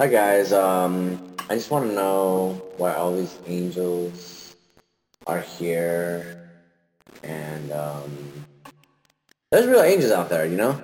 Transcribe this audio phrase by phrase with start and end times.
[0.00, 4.56] Hi guys, um, I just want to know why all these angels
[5.26, 6.48] are here,
[7.22, 8.46] and um,
[9.50, 10.80] there's real angels out there, you know?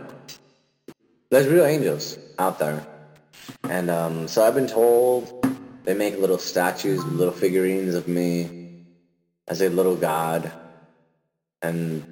[1.30, 2.86] There's real angels out there,
[3.70, 5.48] and um, so I've been told
[5.84, 8.84] they make little statues, little figurines of me
[9.48, 10.52] as a little god,
[11.62, 12.04] and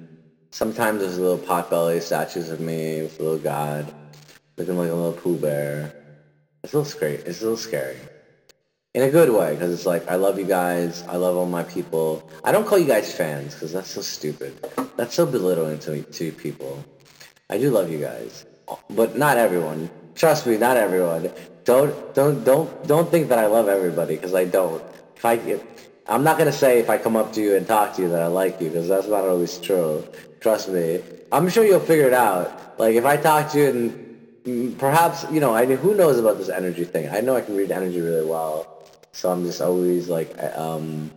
[0.49, 3.93] sometimes there's little potbelly statues of me with a little god,
[4.57, 6.01] looking like a little Pooh Bear.
[6.65, 7.13] It's a little scary.
[7.13, 7.95] It's a little scary.
[8.95, 11.03] In a good way, because it's like, I love you guys.
[11.07, 12.27] I love all my people.
[12.43, 14.51] I don't call you guys fans, because that's so stupid.
[14.97, 16.83] That's so belittling to, to people.
[17.51, 18.47] I do love you guys.
[18.89, 19.91] But not everyone.
[20.15, 21.29] Trust me, not everyone.
[21.65, 24.81] Don't, don't, don't, don't think that I love everybody, because I don't.
[25.17, 25.61] If I, if,
[26.07, 28.23] I'm not to say if I come up to you and talk to you that
[28.23, 30.03] I like you, because that's not always true.
[30.39, 31.01] Trust me.
[31.31, 32.79] I'm sure you'll figure it out.
[32.79, 34.14] Like, if I talk to you and
[34.77, 37.09] perhaps you know I mean, who knows about this energy thing.
[37.09, 41.11] I know I can read energy really well, so I'm just always like um,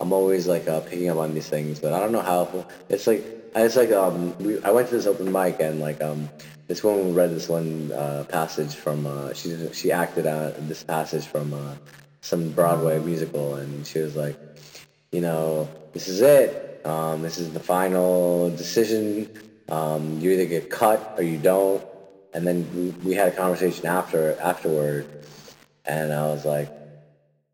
[0.00, 2.66] I'm always like uh, picking up on these things, but I don't know how.
[2.88, 3.22] It's like
[3.54, 6.30] it's like um, we, I went to this open mic and like um,
[6.68, 11.26] this woman read this one uh, passage from uh, she she acted out this passage
[11.26, 11.74] from uh,
[12.22, 14.38] some Broadway musical, and she was like,
[15.12, 16.80] you know, this is it.
[16.86, 19.28] Um, this is the final decision.
[19.68, 21.84] Um, you either get cut or you don't
[22.34, 25.06] and then we, we had a conversation after afterward,
[25.84, 26.70] and I was like,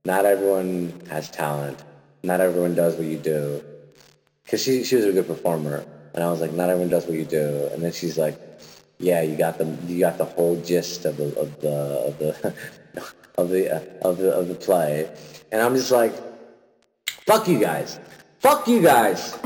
[0.05, 1.83] not everyone has talent.
[2.23, 3.63] Not everyone does what you do.
[4.45, 5.85] Because she, she was a good performer.
[6.15, 7.69] And I was like, not everyone does what you do.
[7.73, 8.41] And then she's like,
[8.99, 11.75] yeah, you got the you got the whole gist of the of the
[12.07, 12.55] of the
[13.39, 15.11] of the uh, of the of the play.
[15.53, 16.15] And I'm just like,
[17.27, 18.01] fuck you guys.
[18.39, 19.37] Fuck you guys.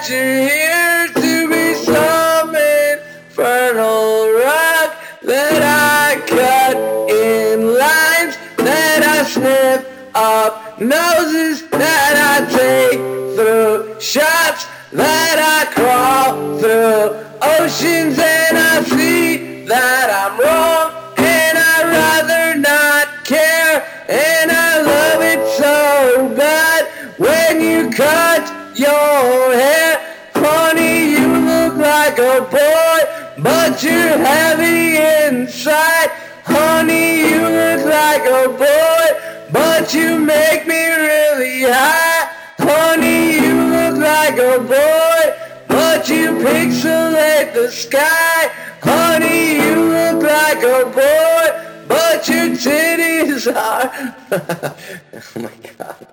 [0.00, 6.76] That you're here to be some infernal rock that I cut
[7.10, 9.84] in lines that I sniff
[10.14, 12.98] up noses that I take
[13.36, 20.69] through shots that I crawl through oceans and I see that I'm wrong
[28.74, 36.10] your hair honey you look like a boy but you're heavy inside.
[36.44, 39.04] Honey you look like a boy
[39.52, 42.28] but you make me really high.
[42.58, 45.20] Honey you look like a boy
[45.68, 48.50] but you pixelate the sky.
[48.82, 51.39] Honey you look like a boy
[52.20, 54.16] but your titties are.
[55.12, 56.06] Oh my god.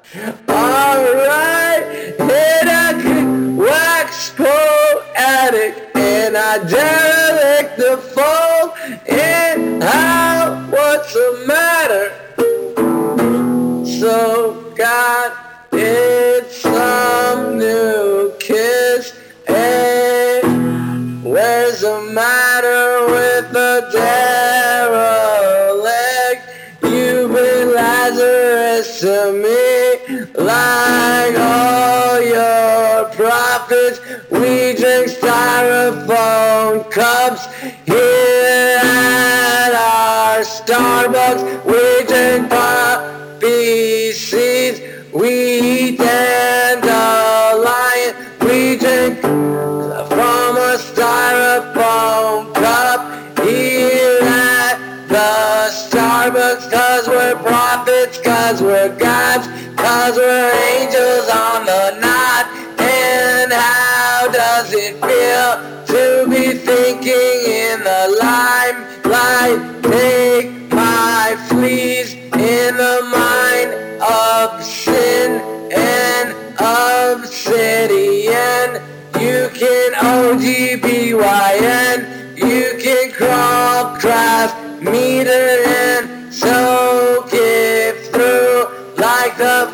[0.50, 1.83] Alright
[2.19, 8.74] and I could wax poetic and I derelict the fold.
[9.07, 11.44] And how what's the
[30.35, 34.00] like all your prophets
[34.31, 37.47] we drink styrofoam cups
[37.85, 44.81] here at our Starbucks we drink poppy seeds.
[45.13, 45.29] We
[45.59, 46.95] eat dandelion.
[48.41, 49.37] We drink
[60.07, 62.45] cause we're angels on the night.
[62.80, 69.83] And how does it feel to be thinking in the limelight?
[69.83, 75.42] Take my fleas in the mind of sin
[75.75, 77.62] and obsidian.
[79.19, 81.98] You can OGBYN,
[82.38, 89.69] you can crawl, craft, meter, and soak it through like the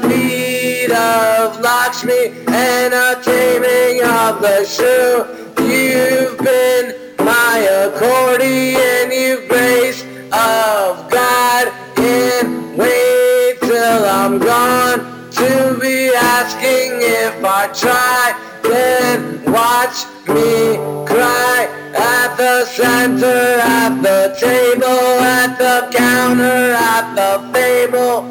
[4.34, 5.26] of the shoe.
[5.64, 10.02] You've been my accordion, you've grace
[10.32, 15.00] of God, and wait till I'm gone
[15.32, 18.22] to be asking if I try.
[18.64, 25.06] Then watch me cry at the center, at the table,
[25.40, 28.30] at the counter, at the fable.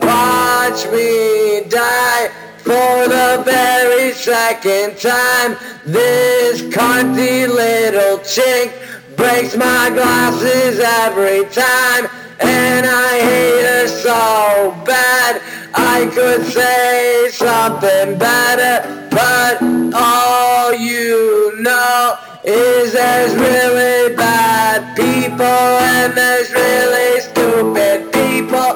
[0.00, 5.54] Watch me die for the very second time.
[5.84, 8.72] This cunty little chink
[9.16, 12.08] breaks my glasses every time.
[12.40, 15.42] And I hate her so bad.
[15.74, 19.62] I could say something better, but
[19.94, 28.73] all you know is there's really bad people and there's really stupid people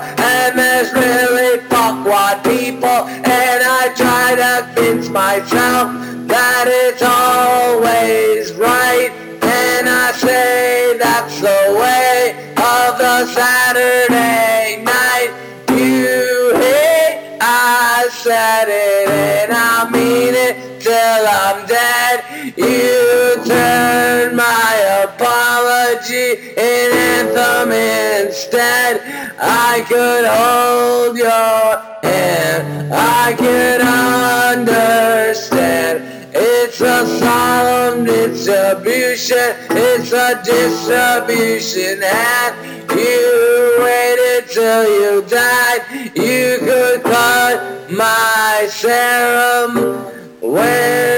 [0.00, 6.19] MS really fuck what people, and I try to convince myself
[28.30, 29.02] instead
[29.40, 31.78] I could hold your
[32.08, 33.80] hand I could
[34.62, 35.96] understand
[36.32, 39.56] it's a solemn distribution.
[39.70, 42.54] It's a distribution, and
[42.92, 45.80] you waited till you died.
[46.14, 50.00] You could cut my serum.
[50.40, 51.09] Apology?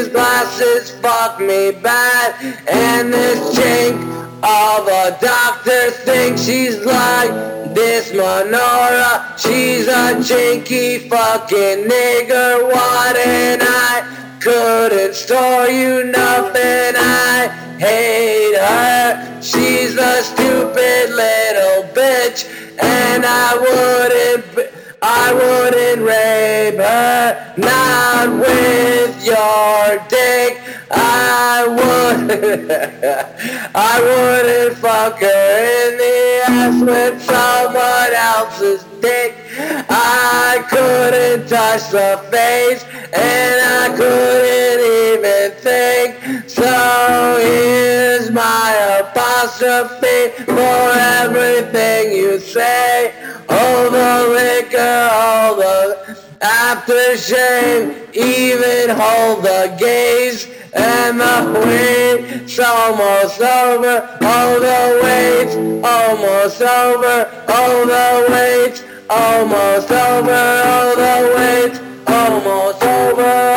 [0.00, 2.34] These glasses fuck me bad,
[2.66, 4.00] and this chink
[4.42, 7.30] of a doctor thinks she's like
[7.74, 9.38] this menorah.
[9.38, 12.64] She's a chinky fucking nigger.
[12.64, 16.94] What and I couldn't store you nothing.
[16.96, 17.48] I
[17.78, 19.42] hate her.
[19.42, 22.48] She's a stupid little bitch,
[22.82, 24.70] and I wouldn't.
[25.02, 30.60] I wouldn't rape her, not with your dick.
[30.90, 32.30] I would,
[33.74, 39.36] I wouldn't fuck her in the ass with someone else's dick.
[39.88, 44.80] I couldn't touch the face, and I couldn't
[45.10, 46.48] even think.
[46.48, 53.14] So here's my apostrophe for everything you say.
[53.48, 53.90] All
[56.80, 64.18] aftershave, even hold the gaze and the weight's almost over.
[64.22, 67.44] All the weight's almost over.
[67.48, 70.32] All the weight's almost over.
[70.32, 73.49] All the weight's almost over.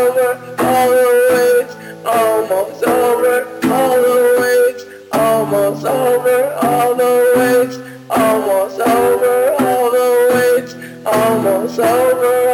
[0.00, 1.74] over, all the waves,
[2.06, 7.78] almost over, all the waves, almost over, always,
[8.08, 12.49] almost over, always, almost over.